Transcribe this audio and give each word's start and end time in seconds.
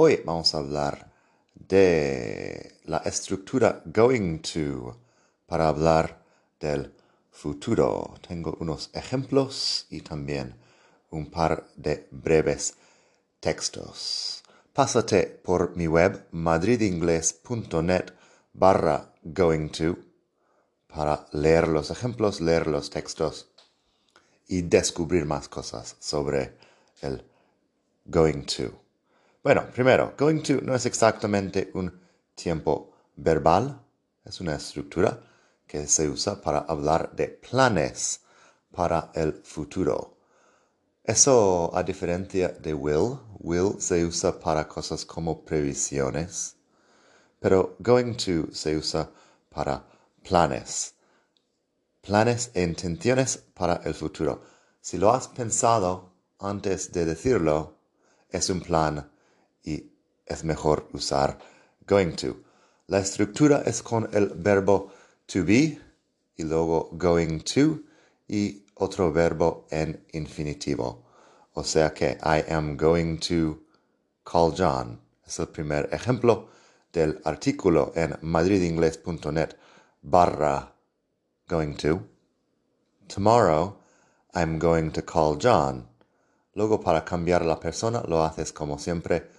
Hoy 0.00 0.22
vamos 0.24 0.54
a 0.54 0.58
hablar 0.58 1.10
de 1.54 2.76
la 2.84 2.98
estructura 2.98 3.82
going 3.84 4.38
to 4.38 4.96
para 5.44 5.66
hablar 5.66 6.22
del 6.60 6.94
futuro. 7.32 8.14
Tengo 8.28 8.56
unos 8.60 8.90
ejemplos 8.92 9.86
y 9.90 10.02
también 10.02 10.54
un 11.10 11.28
par 11.28 11.66
de 11.74 12.06
breves 12.12 12.74
textos. 13.40 14.44
Pásate 14.72 15.26
por 15.26 15.74
mi 15.74 15.88
web 15.88 16.28
madridingles.net 16.30 18.12
barra 18.52 19.12
going 19.24 19.68
to 19.68 19.98
para 20.86 21.26
leer 21.32 21.66
los 21.66 21.90
ejemplos, 21.90 22.40
leer 22.40 22.68
los 22.68 22.88
textos 22.88 23.48
y 24.46 24.62
descubrir 24.62 25.24
más 25.24 25.48
cosas 25.48 25.96
sobre 25.98 26.56
el 27.02 27.24
going 28.04 28.44
to. 28.44 28.87
Bueno, 29.48 29.64
primero, 29.72 30.12
going 30.18 30.42
to 30.42 30.60
no 30.60 30.74
es 30.74 30.84
exactamente 30.84 31.70
un 31.72 31.90
tiempo 32.34 32.92
verbal, 33.16 33.80
es 34.22 34.42
una 34.42 34.54
estructura 34.54 35.22
que 35.66 35.86
se 35.86 36.06
usa 36.06 36.38
para 36.38 36.66
hablar 36.68 37.16
de 37.16 37.28
planes 37.28 38.20
para 38.70 39.10
el 39.14 39.32
futuro. 39.42 40.18
Eso 41.02 41.74
a 41.74 41.82
diferencia 41.82 42.48
de 42.50 42.74
will, 42.74 43.20
will 43.38 43.80
se 43.80 44.04
usa 44.04 44.38
para 44.38 44.68
cosas 44.68 45.06
como 45.06 45.42
previsiones, 45.42 46.54
pero 47.40 47.74
going 47.78 48.16
to 48.16 48.52
se 48.52 48.76
usa 48.76 49.08
para 49.48 49.82
planes. 50.22 50.92
Planes 52.02 52.50
e 52.52 52.62
intenciones 52.64 53.38
para 53.54 53.80
el 53.86 53.94
futuro. 53.94 54.42
Si 54.82 54.98
lo 54.98 55.10
has 55.10 55.26
pensado 55.26 56.12
antes 56.38 56.92
de 56.92 57.06
decirlo, 57.06 57.78
es 58.30 58.50
un 58.50 58.60
plan 58.60 59.10
y 59.64 59.92
es 60.26 60.44
mejor 60.44 60.88
usar 60.92 61.38
going 61.86 62.12
to. 62.12 62.36
La 62.86 62.98
estructura 62.98 63.62
es 63.66 63.82
con 63.82 64.08
el 64.12 64.28
verbo 64.28 64.92
to 65.26 65.44
be 65.44 65.78
y 66.36 66.44
luego 66.44 66.90
going 66.92 67.40
to 67.40 67.80
y 68.28 68.64
otro 68.76 69.12
verbo 69.12 69.66
en 69.70 70.04
infinitivo. 70.12 71.04
O 71.54 71.64
sea 71.64 71.92
que 71.92 72.18
I 72.22 72.44
am 72.50 72.76
going 72.76 73.18
to 73.18 73.60
call 74.24 74.54
John. 74.56 75.00
Es 75.26 75.38
el 75.38 75.48
primer 75.48 75.88
ejemplo 75.92 76.48
del 76.92 77.20
artículo 77.24 77.92
en 77.94 78.16
madridingles.net 78.22 79.56
barra 80.02 80.72
going 81.48 81.74
to. 81.74 82.02
Tomorrow 83.08 83.76
I'm 84.34 84.58
going 84.58 84.90
to 84.92 85.02
call 85.02 85.36
John. 85.40 85.88
Luego 86.54 86.80
para 86.80 87.04
cambiar 87.04 87.44
la 87.44 87.58
persona 87.58 88.02
lo 88.06 88.22
haces 88.22 88.52
como 88.52 88.78
siempre 88.78 89.37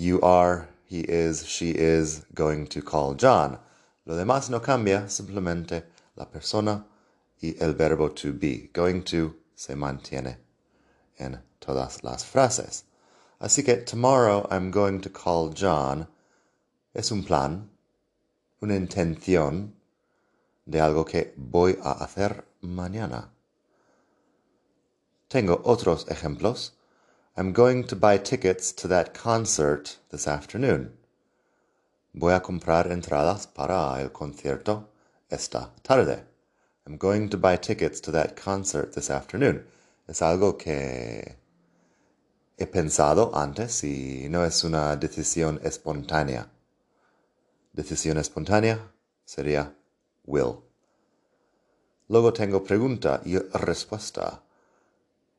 You 0.00 0.18
are, 0.22 0.66
he 0.86 1.00
is, 1.00 1.46
she 1.46 1.72
is 1.72 2.24
going 2.34 2.68
to 2.68 2.80
call 2.80 3.12
John. 3.12 3.58
Lo 4.06 4.16
demás 4.16 4.48
no 4.48 4.58
cambia, 4.58 5.10
simplemente 5.10 5.82
la 6.16 6.24
persona 6.24 6.86
y 7.42 7.52
el 7.60 7.74
verbo 7.74 8.08
to 8.08 8.32
be. 8.32 8.70
Going 8.72 9.02
to 9.02 9.34
se 9.54 9.74
mantiene 9.74 10.36
en 11.18 11.40
todas 11.60 12.02
las 12.02 12.24
frases. 12.24 12.84
Así 13.42 13.62
que 13.62 13.84
tomorrow 13.84 14.48
I'm 14.50 14.70
going 14.70 15.02
to 15.02 15.10
call 15.10 15.50
John 15.50 16.06
es 16.94 17.10
un 17.10 17.22
plan, 17.22 17.68
una 18.62 18.76
intención 18.76 19.72
de 20.66 20.80
algo 20.80 21.04
que 21.04 21.34
voy 21.36 21.76
a 21.84 22.02
hacer 22.02 22.46
mañana. 22.62 23.28
Tengo 25.28 25.60
otros 25.62 26.08
ejemplos. 26.08 26.72
I'm 27.36 27.52
going 27.52 27.84
to 27.84 27.96
buy 27.96 28.18
tickets 28.18 28.72
to 28.72 28.88
that 28.88 29.14
concert 29.14 29.98
this 30.10 30.26
afternoon. 30.26 30.92
Voy 32.12 32.32
a 32.34 32.40
comprar 32.40 32.90
entradas 32.90 33.46
para 33.46 34.00
el 34.02 34.10
concierto 34.10 34.88
esta 35.30 35.70
tarde. 35.84 36.24
I'm 36.86 36.96
going 36.96 37.28
to 37.30 37.36
buy 37.36 37.56
tickets 37.56 38.00
to 38.00 38.10
that 38.10 38.34
concert 38.34 38.94
this 38.94 39.10
afternoon. 39.10 39.64
Es 40.08 40.22
algo 40.22 40.58
que 40.58 41.36
he 42.58 42.66
pensado 42.66 43.30
antes 43.32 43.84
y 43.84 44.26
no 44.28 44.44
es 44.44 44.64
una 44.64 44.96
decisión 44.96 45.60
espontánea. 45.62 46.48
Decisión 47.72 48.18
espontánea 48.18 48.80
sería 49.24 49.72
will. 50.26 50.64
Luego 52.08 52.32
tengo 52.32 52.64
pregunta 52.64 53.22
y 53.24 53.38
respuesta. 53.38 54.42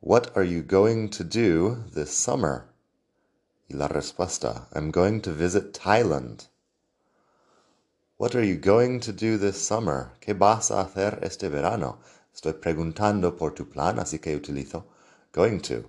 What 0.04 0.36
are 0.36 0.44
you 0.44 0.64
going 0.64 1.10
to 1.10 1.24
do 1.24 1.84
this 1.94 2.12
summer? 2.12 2.66
Y 3.70 3.78
la 3.78 3.88
respuesta, 3.88 4.66
I'm 4.74 4.90
going 4.90 5.22
to 5.22 5.32
visit 5.32 5.74
Thailand. 5.74 6.48
What 8.18 8.34
are 8.34 8.44
you 8.44 8.56
going 8.56 9.00
to 9.02 9.14
do 9.14 9.38
this 9.38 9.62
summer? 9.62 10.14
¿Qué 10.20 10.34
vas 10.34 10.72
a 10.72 10.86
hacer 10.86 11.20
este 11.22 11.52
verano? 11.52 12.00
Estoy 12.34 12.54
preguntando 12.54 13.38
por 13.38 13.52
tu 13.52 13.66
plan, 13.66 14.00
así 14.00 14.20
que 14.20 14.36
utilizo 14.36 14.86
going 15.34 15.62
to. 15.62 15.88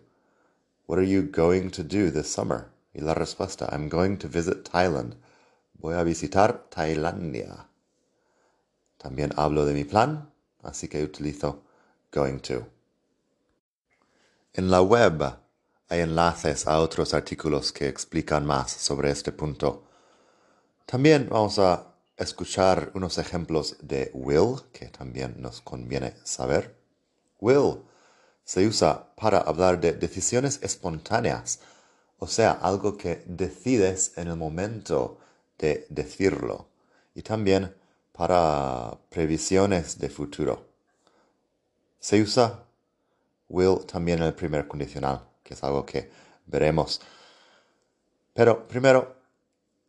What 0.85 0.99
are 0.99 1.07
you 1.07 1.23
going 1.23 1.71
to 1.71 1.83
do 1.83 2.11
this 2.11 2.31
summer? 2.31 2.71
Y 2.95 3.01
la 3.03 3.15
respuesta, 3.15 3.73
I'm 3.73 3.89
going 3.89 4.19
to 4.19 4.29
visit 4.29 4.63
Thailand. 4.63 5.15
Voy 5.81 5.95
a 5.95 6.05
visitar 6.05 6.69
Tailandia. 6.69 7.65
También 9.03 9.33
hablo 9.39 9.65
de 9.65 9.73
mi 9.73 9.85
plan, 9.85 10.31
así 10.63 10.91
que 10.91 11.03
utilizo 11.03 11.61
going 12.11 12.41
to. 12.41 12.72
En 14.55 14.71
la 14.71 14.83
web 14.83 15.39
hay 15.89 16.01
enlaces 16.01 16.67
a 16.67 16.79
otros 16.81 17.15
artículos 17.15 17.73
que 17.73 17.89
explican 17.89 18.45
más 18.45 18.71
sobre 18.71 19.11
este 19.11 19.33
punto. 19.33 19.85
También 20.85 21.27
vamos 21.31 21.59
a 21.59 21.95
escuchar 22.19 22.91
unos 22.93 23.17
ejemplos 23.17 23.77
de 23.81 24.11
will, 24.13 24.61
que 24.71 24.89
también 24.89 25.37
nos 25.39 25.63
conviene 25.63 26.17
saber. 26.25 26.77
Will 27.41 27.79
se 28.45 28.67
usa 28.67 29.15
para 29.17 29.39
hablar 29.39 29.81
de 29.81 29.95
decisiones 29.95 30.59
espontáneas, 30.63 31.61
o 32.19 32.27
sea, 32.27 32.53
algo 32.53 32.99
que 32.99 33.25
decides 33.27 34.13
en 34.17 34.29
el 34.29 34.37
momento 34.37 35.19
de 35.57 35.87
decirlo, 35.89 36.69
y 37.15 37.23
también 37.23 37.75
para 38.13 38.99
previsiones 39.09 39.99
de 39.99 40.11
futuro. 40.11 40.67
Se 42.01 42.21
usa 42.21 42.67
will 43.53 43.79
también 43.87 44.23
el 44.23 44.33
primer 44.33 44.67
condicional, 44.67 45.21
que 45.45 45.55
es 45.55 45.63
algo 45.63 45.85
que 45.85 46.11
veremos. 46.47 47.01
Pero 48.35 48.67
primero, 48.67 49.15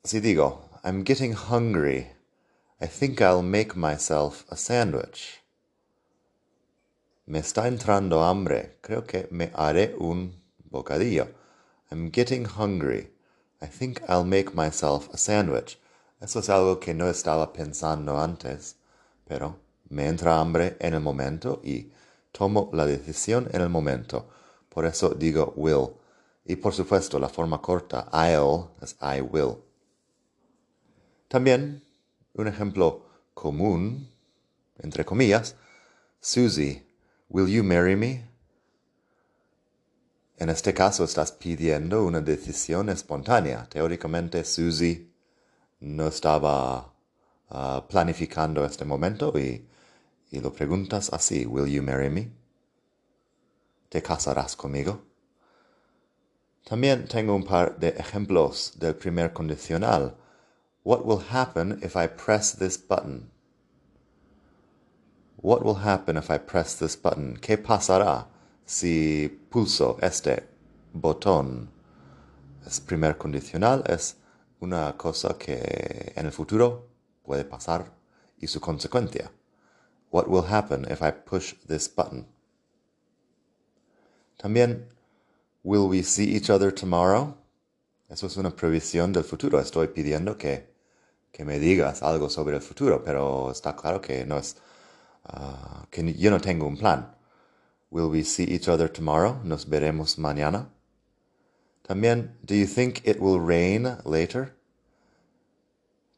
si 0.04 0.20
digo, 0.20 0.70
I'm 0.84 1.04
getting 1.04 1.34
hungry, 1.34 2.10
I 2.82 2.88
think 2.88 3.22
I'll 3.22 3.42
make 3.42 3.76
myself 3.76 4.46
a 4.52 4.58
sandwich. 4.58 5.42
Me 7.26 7.40
está 7.40 7.68
entrando 7.68 8.22
hambre, 8.22 8.78
creo 8.82 9.08
que 9.08 9.28
me 9.32 9.50
haré 9.56 9.96
un 9.98 10.34
bocadillo. 10.70 11.30
I'm 11.90 12.12
getting 12.12 12.46
hungry. 12.46 13.12
I 13.62 13.68
think 13.68 14.02
I'll 14.10 14.26
make 14.26 14.54
myself 14.54 15.08
a 15.14 15.18
sandwich. 15.18 15.80
Eso 16.22 16.40
es 16.40 16.50
algo 16.50 16.82
que 16.82 16.94
no 16.94 17.06
estaba 17.08 17.54
pensando 17.54 18.20
antes, 18.20 18.76
pero 19.26 19.56
me 19.90 20.08
entra 20.08 20.42
hambre 20.42 20.76
en 20.82 20.96
el 20.96 21.00
momento 21.00 21.62
y 21.64 21.92
tomo 22.34 22.70
la 22.74 22.86
decisión 22.86 23.48
en 23.54 23.62
el 23.62 23.70
momento. 23.70 24.28
Por 24.68 24.86
eso 24.86 25.12
digo 25.12 25.54
will. 25.56 25.96
Y 26.46 26.58
por 26.58 26.74
supuesto, 26.74 27.20
la 27.20 27.30
forma 27.30 27.62
corta, 27.62 28.10
I'll, 28.12 28.68
es 28.82 28.98
I 29.02 29.22
will. 29.22 29.60
También, 31.30 31.84
un 32.34 32.48
ejemplo 32.48 33.06
común, 33.34 34.10
entre 34.80 35.06
comillas, 35.06 35.56
Susie, 36.20 36.86
will 37.30 37.48
you 37.48 37.64
marry 37.64 37.96
me? 37.96 38.28
En 40.38 40.50
este 40.50 40.74
caso 40.74 41.06
estás 41.06 41.32
pidiendo 41.32 42.04
una 42.04 42.20
decisión 42.20 42.90
espontánea. 42.90 43.68
Teóricamente, 43.70 44.44
Susie 44.44 45.14
no 45.80 46.08
estaba 46.08 46.94
ah, 47.50 47.86
planificando 47.88 48.66
este 48.66 48.84
momento 48.84 49.32
y 49.38 49.66
y 50.34 50.40
lo 50.40 50.52
preguntas 50.52 51.14
así, 51.14 51.46
¿Will 51.46 51.72
you 51.72 51.84
marry 51.84 52.10
me? 52.10 52.32
¿Te 53.90 54.02
casarás 54.02 54.56
conmigo? 54.56 55.04
También 56.66 57.08
tengo 57.08 57.36
un 57.36 57.44
par 57.44 57.78
de 57.78 57.90
ejemplos 57.90 58.74
del 58.80 58.96
primer 58.96 59.32
condicional. 59.32 60.16
What 60.84 61.06
will 61.06 61.22
happen 61.30 61.80
if 61.84 61.96
I 61.96 62.08
press 62.08 62.52
this 62.58 62.80
button? 62.80 63.30
What 65.38 65.64
will 65.64 65.86
happen 65.86 66.18
if 66.18 66.32
I 66.32 66.40
press 66.40 66.76
this 66.80 67.00
button? 67.00 67.38
¿Qué 67.40 67.60
pasará 67.60 68.28
si 68.66 69.30
pulso 69.52 70.00
este 70.02 70.50
botón? 70.94 71.70
Es 72.66 72.80
primer 72.80 73.20
condicional, 73.20 73.84
es 73.86 74.16
una 74.62 74.98
cosa 74.98 75.38
que 75.38 76.12
en 76.16 76.26
el 76.26 76.32
futuro 76.32 76.88
puede 77.24 77.46
pasar 77.46 77.94
y 78.40 78.48
su 78.48 78.60
consecuencia. 78.60 79.30
What 80.14 80.30
will 80.30 80.44
happen 80.44 80.86
if 80.92 81.02
I 81.02 81.10
push 81.10 81.56
this 81.68 81.88
button? 81.88 82.28
También, 84.38 84.84
will 85.64 85.88
we 85.88 86.04
see 86.04 86.36
each 86.36 86.52
other 86.52 86.70
tomorrow? 86.70 87.36
Eso 88.12 88.28
es 88.28 88.38
una 88.38 88.52
previsión 88.52 89.12
del 89.12 89.24
futuro. 89.24 89.58
Estoy 89.60 89.88
pidiendo 89.88 90.38
que, 90.38 90.68
que 91.32 91.44
me 91.44 91.58
digas 91.58 92.04
algo 92.04 92.30
sobre 92.30 92.58
el 92.58 92.62
futuro, 92.62 93.02
pero 93.04 93.50
está 93.50 93.76
claro 93.76 94.02
que 94.02 94.24
no 94.24 94.38
es 94.38 94.56
uh, 95.30 95.88
que 95.90 96.14
yo 96.14 96.30
no 96.30 96.40
tengo 96.40 96.68
un 96.68 96.78
plan. 96.78 97.08
Will 97.90 98.12
we 98.12 98.24
see 98.24 98.44
each 98.44 98.68
other 98.68 98.88
tomorrow? 98.88 99.40
Nos 99.44 99.66
veremos 99.68 100.20
mañana. 100.20 100.70
También, 101.88 102.38
do 102.46 102.54
you 102.54 102.68
think 102.68 103.02
it 103.04 103.20
will 103.20 103.40
rain 103.40 103.98
later? 104.06 104.54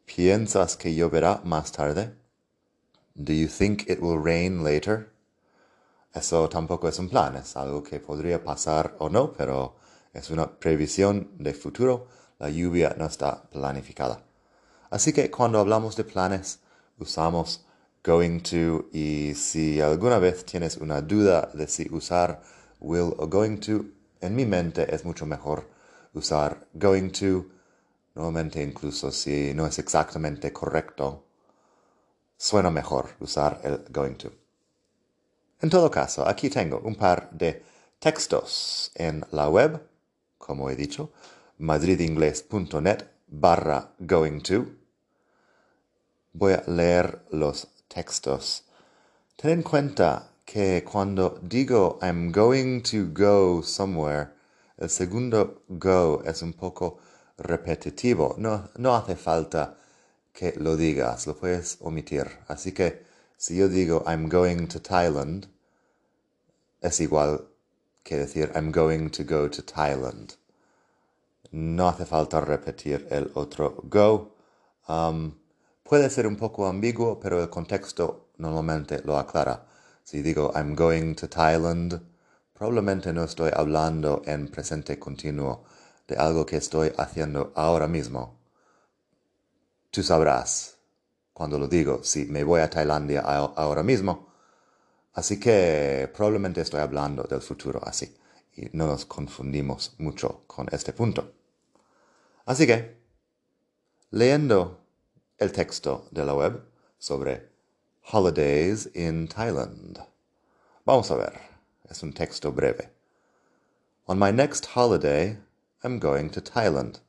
¿Piensas 0.05 0.75
que 0.75 0.93
lloverá 0.93 1.39
más 1.45 1.71
tarde? 1.71 2.24
Do 3.17 3.31
you 3.31 3.47
think 3.47 3.89
it 3.89 4.01
will 4.01 4.19
rain 4.19 4.61
later? 4.61 5.09
Eso 6.13 6.49
tampoco 6.49 6.89
es 6.89 6.99
un 6.99 7.07
plan, 7.07 7.37
es 7.37 7.55
algo 7.55 7.81
que 7.81 8.01
podría 8.01 8.43
pasar 8.43 8.97
o 8.99 9.07
no, 9.07 9.31
pero 9.31 9.77
es 10.13 10.29
una 10.31 10.59
previsión 10.59 11.31
de 11.39 11.53
futuro. 11.53 12.07
La 12.39 12.49
lluvia 12.49 12.93
no 12.97 13.05
está 13.05 13.43
planificada. 13.49 14.21
Así 14.89 15.13
que 15.13 15.31
cuando 15.31 15.59
hablamos 15.59 15.95
de 15.95 16.03
planes, 16.03 16.59
usamos 16.99 17.65
going 18.03 18.41
to 18.41 18.89
y 18.91 19.33
si 19.33 19.79
alguna 19.79 20.19
vez 20.19 20.43
tienes 20.43 20.75
una 20.75 21.01
duda 21.01 21.49
de 21.53 21.67
si 21.69 21.87
usar 21.91 22.41
will 22.81 23.13
o 23.17 23.27
going 23.27 23.57
to, 23.59 23.85
en 24.19 24.35
mi 24.35 24.45
mente 24.45 24.93
es 24.93 25.05
mucho 25.05 25.25
mejor 25.25 25.69
usar 26.13 26.67
going 26.73 27.11
to, 27.11 27.45
nuevamente 28.13 28.61
incluso 28.61 29.09
si 29.09 29.53
no 29.53 29.65
es 29.65 29.79
exactamente 29.79 30.51
correcto, 30.51 31.24
suena 32.37 32.69
mejor 32.69 33.15
usar 33.19 33.59
el 33.63 33.85
going 33.89 34.15
to. 34.15 34.31
En 35.61 35.69
todo 35.69 35.89
caso, 35.89 36.27
aquí 36.27 36.49
tengo 36.49 36.79
un 36.83 36.95
par 36.95 37.29
de 37.31 37.63
textos 37.99 38.91
en 38.95 39.25
la 39.31 39.49
web, 39.49 39.81
como 40.37 40.69
he 40.69 40.75
dicho, 40.75 41.11
madridingles.net 41.57 43.03
barra 43.27 43.93
going 43.99 44.41
to. 44.41 44.65
Voy 46.33 46.53
a 46.53 46.63
leer 46.67 47.25
los 47.31 47.67
textos. 47.87 48.63
Ten 49.37 49.51
en 49.51 49.63
cuenta 49.63 50.31
que 50.45 50.83
cuando 50.83 51.39
digo 51.41 51.97
I'm 52.01 52.31
going 52.31 52.81
to 52.83 53.07
go 53.13 53.63
somewhere, 53.63 54.29
el 54.77 54.89
segundo 54.89 55.63
go 55.69 56.21
es 56.25 56.41
un 56.41 56.53
poco 56.53 56.99
repetitivo. 57.37 58.35
No, 58.37 58.69
no 58.77 58.95
hace 58.95 59.15
falta 59.15 59.77
que 60.35 60.53
lo 60.57 60.75
digas, 60.75 61.25
lo 61.25 61.35
puedes 61.35 61.77
omitir. 61.79 62.27
Así 62.47 62.73
que 62.73 63.05
si 63.37 63.55
yo 63.55 63.69
digo 63.69 64.03
I'm 64.05 64.29
going 64.29 64.67
to 64.67 64.79
Thailand, 64.79 65.47
es 66.81 66.99
igual 66.99 67.47
que 68.03 68.17
decir 68.17 68.51
I'm 68.53 68.71
going 68.71 69.09
to 69.09 69.23
go 69.23 69.49
to 69.49 69.63
Thailand. 69.63 70.35
No 71.51 71.87
hace 71.87 72.05
falta 72.05 72.41
repetir 72.41 73.07
el 73.09 73.31
otro 73.33 73.81
go. 73.89 74.35
Um, 74.87 75.33
Puede 75.87 76.09
ser 76.09 76.25
un 76.25 76.35
poco 76.35 76.65
ambiguo, 76.65 77.19
pero 77.19 77.39
el 77.43 77.49
contexto 77.51 78.29
normalmente 78.37 79.03
lo 79.03 79.19
aclara. 79.19 79.67
Si 80.03 80.23
digo 80.23 80.51
I'm 80.55 80.75
going 80.75 81.13
to 81.13 81.29
Thailand, 81.29 82.01
probablemente 82.55 83.13
no 83.13 83.23
estoy 83.23 83.51
hablando 83.53 84.23
en 84.25 84.47
presente 84.47 84.97
continuo 84.97 85.63
de 86.07 86.17
algo 86.17 86.43
que 86.43 86.57
estoy 86.57 86.91
haciendo 86.97 87.53
ahora 87.55 87.87
mismo. 87.87 88.35
Tú 89.95 90.03
sabrás 90.03 90.77
cuando 91.31 91.57
lo 91.57 91.69
digo 91.69 92.03
si 92.03 92.25
me 92.25 92.43
voy 92.43 92.59
a 92.59 92.69
Tailandia 92.69 93.21
ahora 93.21 93.81
mismo. 93.81 94.27
Así 95.13 95.39
que 95.39 96.11
probablemente 96.13 96.59
estoy 96.59 96.81
hablando 96.81 97.23
del 97.23 97.39
futuro 97.39 97.79
así 97.81 98.13
y 98.57 98.67
no 98.73 98.87
nos 98.87 99.05
confundimos 99.05 99.95
mucho 99.99 100.43
con 100.47 100.67
este 100.73 100.91
punto. 100.91 101.31
Así 102.45 102.67
que, 102.67 102.97
leyendo 104.11 104.81
el 105.37 105.53
texto 105.53 106.09
de 106.11 106.25
la 106.25 106.33
web 106.33 106.61
sobre 106.97 107.53
Holidays 108.11 108.89
in 108.95 109.29
Thailand. 109.29 109.97
Vamos 110.83 111.09
a 111.09 111.15
ver, 111.15 111.39
es 111.89 112.03
un 112.03 112.11
texto 112.11 112.51
breve. 112.51 112.91
On 114.07 114.19
my 114.19 114.33
next 114.33 114.75
holiday, 114.75 115.37
I'm 115.85 115.99
going 115.99 116.31
to 116.31 116.41
Thailand. 116.41 117.04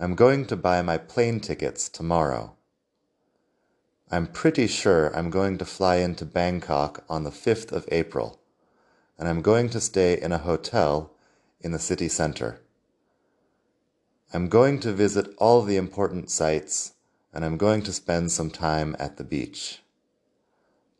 I'm 0.00 0.14
going 0.14 0.46
to 0.46 0.56
buy 0.56 0.82
my 0.82 0.98
plane 0.98 1.40
tickets 1.40 1.88
tomorrow. 1.88 2.56
I'm 4.10 4.26
pretty 4.26 4.66
sure 4.66 5.16
I'm 5.16 5.30
going 5.30 5.56
to 5.58 5.64
fly 5.64 5.96
into 5.96 6.24
Bangkok 6.24 7.04
on 7.08 7.22
the 7.22 7.30
5th 7.30 7.70
of 7.70 7.88
April, 7.92 8.40
and 9.18 9.28
I'm 9.28 9.40
going 9.40 9.70
to 9.70 9.80
stay 9.80 10.20
in 10.20 10.32
a 10.32 10.38
hotel 10.38 11.12
in 11.60 11.72
the 11.72 11.78
city 11.78 12.08
center. 12.08 12.60
I'm 14.32 14.48
going 14.48 14.80
to 14.80 14.92
visit 14.92 15.32
all 15.38 15.62
the 15.62 15.76
important 15.76 16.28
sites 16.28 16.94
and 17.32 17.44
I'm 17.44 17.56
going 17.56 17.82
to 17.82 17.92
spend 17.92 18.32
some 18.32 18.50
time 18.50 18.96
at 18.98 19.16
the 19.16 19.24
beach. 19.24 19.80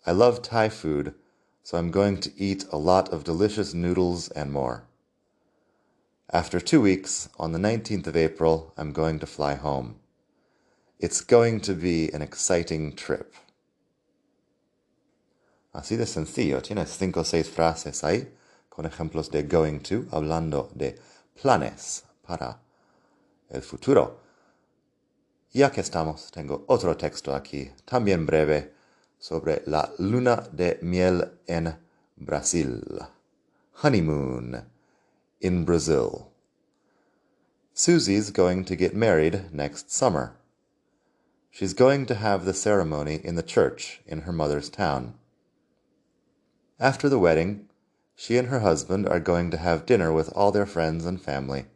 I 0.07 0.13
love 0.13 0.43
Thai 0.43 0.69
food, 0.69 1.15
so 1.63 1.79
I'm 1.79 1.91
going 1.91 2.19
to 2.19 2.33
eat 2.37 2.65
a 2.71 2.77
lot 2.77 3.09
of 3.13 3.25
delicious 3.25 3.73
noodles 3.73 4.29
and 4.31 4.53
more. 4.53 4.85
After 6.33 6.59
two 6.59 6.81
weeks, 6.81 7.29
on 7.39 7.53
the 7.53 7.59
19th 7.59 8.07
of 8.07 8.17
April, 8.17 8.73
I'm 8.79 8.93
going 8.93 9.19
to 9.19 9.27
fly 9.27 9.55
home. 9.57 9.97
It's 10.99 11.21
going 11.21 11.61
to 11.61 11.75
be 11.75 12.11
an 12.13 12.23
exciting 12.23 12.97
trip. 12.97 13.35
Así 15.75 15.99
de 15.99 16.07
sencillo, 16.07 16.63
tienes 16.63 16.89
cinco 16.89 17.21
o 17.21 17.25
seis 17.25 17.49
frases 17.49 18.03
ahí 18.03 18.27
con 18.71 18.87
ejemplos 18.87 19.31
de 19.31 19.43
going 19.43 19.81
to, 19.81 20.07
hablando 20.11 20.71
de 20.75 20.99
planes 21.41 22.05
para 22.27 22.57
el 23.51 23.61
futuro. 23.61 24.21
Ya 25.53 25.71
que 25.71 25.83
estamos, 25.83 26.31
tengo 26.31 26.65
otro 26.69 26.97
texto 26.97 27.35
aquí, 27.35 27.71
también 27.85 28.25
breve, 28.25 28.73
sobre 29.19 29.63
la 29.67 29.93
luna 29.99 30.49
de 30.51 30.79
miel 30.81 31.39
en 31.47 31.77
Brasil. 32.17 32.83
Honeymoon 33.83 34.74
in 35.45 35.63
Brazil. 35.63 36.31
Susie's 37.75 38.31
going 38.31 38.65
to 38.65 38.75
get 38.75 38.97
married 38.97 39.53
next 39.53 39.91
summer. 39.91 40.39
She's 41.51 41.75
going 41.75 42.07
to 42.07 42.15
have 42.15 42.47
the 42.47 42.55
ceremony 42.55 43.21
in 43.23 43.35
the 43.35 43.43
church 43.43 44.01
in 44.07 44.23
her 44.23 44.33
mother's 44.33 44.71
town. 44.71 45.13
After 46.81 47.11
the 47.11 47.19
wedding, 47.19 47.69
she 48.17 48.39
and 48.39 48.49
her 48.49 48.61
husband 48.61 49.07
are 49.07 49.21
going 49.21 49.51
to 49.51 49.59
have 49.59 49.85
dinner 49.85 50.11
with 50.11 50.33
all 50.35 50.51
their 50.51 50.65
friends 50.65 51.05
and 51.05 51.21
family, 51.21 51.67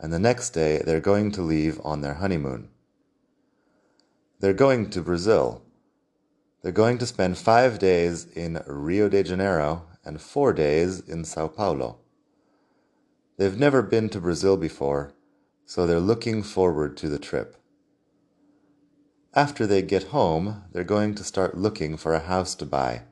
and 0.00 0.10
the 0.10 0.18
next 0.18 0.50
day 0.50 0.80
they're 0.82 0.98
going 0.98 1.30
to 1.32 1.42
leave 1.42 1.78
on 1.84 2.00
their 2.00 2.14
honeymoon. 2.14 2.70
They're 4.40 4.54
going 4.54 4.88
to 4.90 5.02
Brazil. 5.02 5.60
They're 6.62 6.72
going 6.72 6.96
to 6.98 7.06
spend 7.06 7.36
five 7.36 7.78
days 7.78 8.24
in 8.24 8.62
Rio 8.66 9.10
de 9.10 9.22
Janeiro 9.24 9.84
and 10.06 10.22
four 10.22 10.54
days 10.54 11.00
in 11.00 11.26
Sao 11.26 11.48
Paulo. 11.48 11.98
They've 13.38 13.58
never 13.58 13.80
been 13.80 14.10
to 14.10 14.20
Brazil 14.20 14.58
before, 14.58 15.14
so 15.64 15.86
they're 15.86 16.00
looking 16.00 16.42
forward 16.42 16.98
to 16.98 17.08
the 17.08 17.18
trip. 17.18 17.56
After 19.32 19.66
they 19.66 19.80
get 19.80 20.08
home, 20.08 20.64
they're 20.72 20.84
going 20.84 21.14
to 21.14 21.24
start 21.24 21.56
looking 21.56 21.96
for 21.96 22.12
a 22.12 22.20
house 22.20 22.54
to 22.56 22.66
buy. 22.66 23.04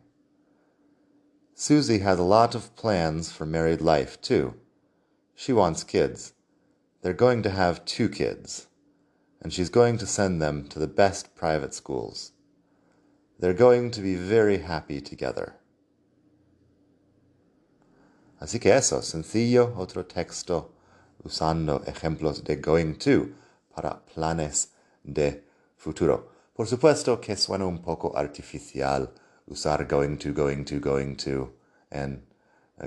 Susie 1.55 2.01
has 2.01 2.19
a 2.19 2.23
lot 2.23 2.55
of 2.55 2.77
plans 2.77 3.33
for 3.33 3.47
married 3.47 3.81
life, 3.81 4.21
too. 4.21 4.55
She 5.35 5.55
wants 5.55 5.85
kids. 5.85 6.35
They're 7.01 7.15
going 7.15 7.43
to 7.45 7.51
have 7.51 7.87
two 7.87 8.11
kids 8.11 8.67
and 9.47 9.53
she's 9.53 9.69
going 9.69 9.97
to 9.99 10.07
send 10.07 10.43
them 10.43 10.67
to 10.67 10.79
the 10.79 10.87
best 10.87 11.35
private 11.37 11.75
schools. 11.75 12.33
They're 13.39 13.55
going 13.55 13.91
to 13.93 14.01
be 14.01 14.17
very 14.17 14.59
happy 14.59 15.01
together. 15.01 15.55
Así 18.39 18.59
que 18.59 18.77
eso, 18.77 19.03
sencillo, 19.03 19.73
otro 19.77 20.05
texto 20.05 20.73
usando 21.25 21.83
ejemplos 21.87 22.45
de 22.45 22.57
going 22.57 22.95
to 22.95 23.29
para 23.75 23.99
planes 24.15 24.73
de 25.03 25.45
futuro. 25.77 26.31
Por 26.55 26.67
supuesto 26.67 27.21
que 27.21 27.37
suena 27.37 27.67
un 27.67 27.83
poco 27.83 28.17
artificial 28.17 29.13
usar 29.47 29.87
going 29.87 30.17
to, 30.17 30.33
going 30.33 30.65
to, 30.65 30.81
going 30.81 31.17
to 31.17 31.55
en 31.91 32.27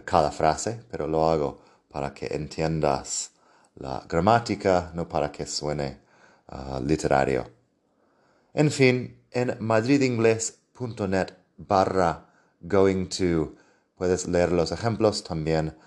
cada 0.06 0.32
frase, 0.32 0.84
pero 0.90 1.08
lo 1.08 1.30
hago 1.30 1.62
para 1.90 2.14
que 2.14 2.28
entiendas 2.28 3.32
la 3.76 4.04
gramática, 4.08 4.92
no 4.94 5.08
para 5.08 5.32
que 5.32 5.46
suene 5.46 6.00
uh, 6.52 6.80
literario. 6.84 7.50
En 8.54 8.72
fin, 8.72 9.24
en 9.32 9.56
madridingles.net 9.60 11.34
barra 11.58 12.26
going 12.62 13.08
to 13.08 13.56
puedes 14.00 14.30
leer 14.30 14.54
los 14.54 14.72
ejemplos 14.72 15.24
también. 15.26 15.78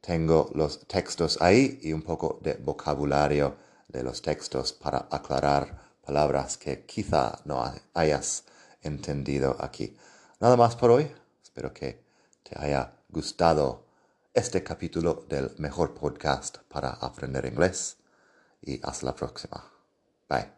Tengo 0.00 0.50
los 0.54 0.88
textos 0.88 1.36
ahí 1.42 1.78
y 1.82 1.92
un 1.92 2.02
poco 2.02 2.40
de 2.42 2.54
vocabulario 2.54 3.56
de 3.86 4.02
los 4.02 4.22
textos 4.22 4.72
para 4.72 5.08
aclarar 5.10 5.78
palabras 6.04 6.56
que 6.56 6.86
quizá 6.86 7.38
no 7.44 7.62
hayas 7.92 8.44
entendido 8.80 9.56
aquí. 9.60 9.94
Nada 10.40 10.56
más 10.56 10.74
por 10.74 10.90
hoy. 10.90 11.12
Espero 11.42 11.74
que 11.74 12.02
te 12.42 12.58
haya 12.58 12.94
gustado 13.10 13.84
este 14.32 14.62
capítulo 14.62 15.26
del 15.28 15.50
mejor 15.58 15.92
podcast 15.92 16.58
para 16.68 16.90
aprender 16.92 17.44
inglés 17.44 17.98
y 18.62 18.80
hasta 18.82 19.04
la 19.04 19.14
próxima. 19.14 19.70
Bye. 20.30 20.57